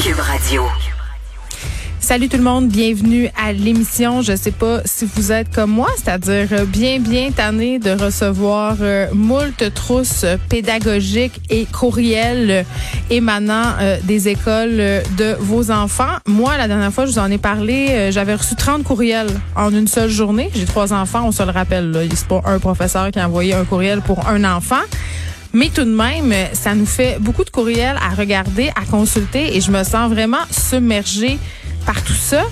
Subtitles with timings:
[0.00, 0.64] Radio.
[2.00, 4.22] Salut tout le monde, bienvenue à l'émission.
[4.22, 9.08] Je sais pas si vous êtes comme moi, c'est-à-dire bien bien tanné de recevoir euh,
[9.12, 12.64] moult trousses pédagogiques et courriels
[13.10, 16.16] émanant euh, des écoles de vos enfants.
[16.26, 19.70] Moi, la dernière fois, je vous en ai parlé, euh, j'avais reçu 30 courriels en
[19.70, 20.48] une seule journée.
[20.54, 22.08] J'ai trois enfants, on se le rappelle.
[22.14, 24.80] C'est pas un professeur qui a envoyé un courriel pour un enfant.
[25.52, 29.60] Mais tout de même, ça nous fait beaucoup de courriels à regarder, à consulter et
[29.60, 31.38] je me sens vraiment submergée
[31.86, 32.44] par tout ça.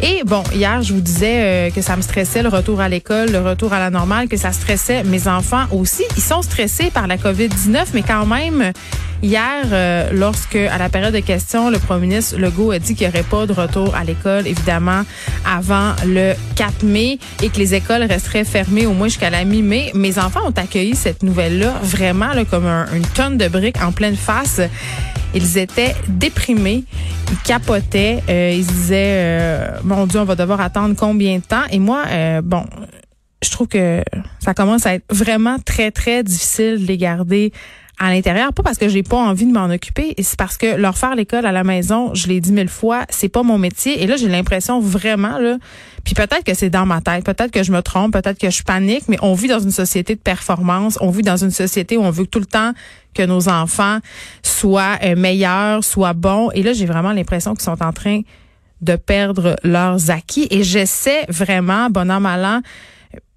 [0.00, 3.30] Et bon, hier, je vous disais euh, que ça me stressait le retour à l'école,
[3.30, 6.04] le retour à la normale, que ça stressait mes enfants aussi.
[6.16, 8.72] Ils sont stressés par la COVID-19, mais quand même,
[9.22, 13.06] hier, euh, lorsque, à la période de questions, le premier ministre Legault a dit qu'il
[13.08, 15.02] n'y aurait pas de retour à l'école, évidemment,
[15.44, 19.90] avant le 4 mai et que les écoles resteraient fermées au moins jusqu'à la mi-mai,
[19.94, 23.92] mes enfants ont accueilli cette nouvelle-là vraiment là, comme un- une tonne de briques en
[23.92, 24.60] pleine face.
[25.34, 26.84] Ils étaient déprimés,
[27.30, 31.64] ils capotaient, euh, ils disaient euh, mon Dieu, on va devoir attendre combien de temps
[31.70, 32.64] Et moi, euh, bon,
[33.42, 34.02] je trouve que
[34.38, 37.52] ça commence à être vraiment très très difficile de les garder
[37.98, 40.98] à l'intérieur, pas parce que j'ai pas envie de m'en occuper, c'est parce que leur
[40.98, 44.02] faire l'école à la maison, je l'ai dit mille fois, c'est pas mon métier.
[44.02, 45.56] Et là, j'ai l'impression vraiment là,
[46.04, 48.62] puis peut-être que c'est dans ma tête, peut-être que je me trompe, peut-être que je
[48.62, 52.02] panique, mais on vit dans une société de performance, on vit dans une société où
[52.02, 52.72] on veut tout le temps
[53.14, 53.98] que nos enfants
[54.42, 56.50] soient euh, meilleurs, soient bons.
[56.52, 58.20] Et là, j'ai vraiment l'impression qu'ils sont en train
[58.82, 60.46] de perdre leurs acquis.
[60.50, 62.20] Et j'essaie vraiment, bon an,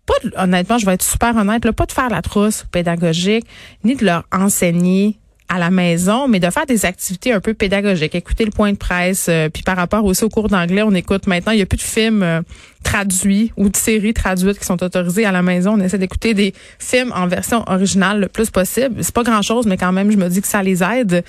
[0.09, 3.45] pas de- honnêtement, je vais être super honnête, là, pas de faire la trousse pédagogique,
[3.83, 5.19] ni de leur enseigner
[5.49, 8.13] à la maison, mais de faire des activités un peu pédagogiques.
[8.13, 11.25] Écouter le point de presse, euh, puis par rapport aussi au cours d'anglais, on écoute
[11.25, 12.41] maintenant, il n'y a plus de films euh,
[12.83, 15.73] traduits ou de séries traduites qui sont autorisées à la maison.
[15.73, 19.03] On essaie d'écouter des films en version originale le plus possible.
[19.03, 21.23] C'est pas grand-chose, mais quand même, je me dis que ça les aide.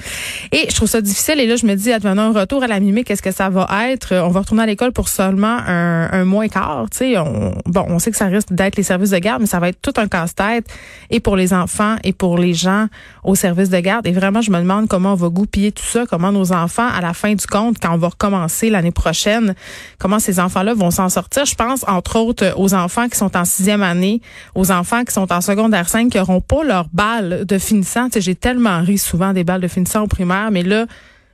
[0.52, 1.40] Et je trouve ça difficile.
[1.40, 3.68] Et là, je me dis, advenant un retour à la mi qu'est-ce que ça va
[3.90, 4.14] être?
[4.16, 6.86] On va retourner à l'école pour seulement un, un mois et quart.
[6.92, 9.58] Sais, on, bon, on sait que ça risque d'être les services de garde, mais ça
[9.58, 10.66] va être tout un casse-tête
[11.10, 12.86] et pour les enfants et pour les gens
[13.24, 14.06] au service de garde.
[14.10, 17.00] Et vraiment, je me demande comment on va goupiller tout ça, comment nos enfants, à
[17.00, 19.54] la fin du compte, quand on va recommencer l'année prochaine,
[20.00, 21.44] comment ces enfants-là vont s'en sortir.
[21.44, 24.20] Je pense, entre autres, aux enfants qui sont en sixième année,
[24.56, 28.08] aux enfants qui sont en secondaire 5, qui n'auront pas leur balle de finissant.
[28.12, 30.86] J'ai tellement ri souvent des balles de finissant au primaire, mais là,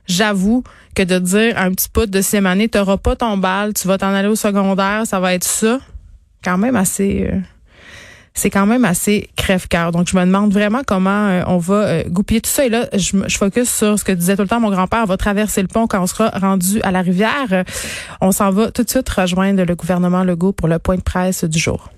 [0.05, 3.73] j'avoue que de dire un petit pote de sixième année, tu n'auras pas ton balle,
[3.73, 5.79] tu vas t'en aller au secondaire, ça va être ça,
[6.43, 7.27] quand même assez...
[7.27, 7.39] euh,
[8.37, 9.91] c'est quand même assez crève-cœur.
[9.91, 12.65] Donc, je me demande vraiment comment euh, on va euh, goupiller tout ça.
[12.65, 15.01] Et là, je, je focus sur ce que disait tout le temps mon grand-père.
[15.03, 17.63] On va traverser le pont quand on sera rendu à la rivière.
[18.21, 21.43] On s'en va tout de suite rejoindre le gouvernement Legault pour le point de presse
[21.45, 21.89] du jour.